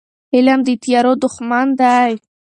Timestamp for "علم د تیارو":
0.35-1.13